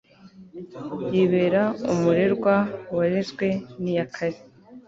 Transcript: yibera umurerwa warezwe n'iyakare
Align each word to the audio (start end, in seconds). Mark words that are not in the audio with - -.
yibera 1.11 1.61
umurerwa 1.93 2.55
warezwe 2.95 3.47
n'iyakare 3.81 4.37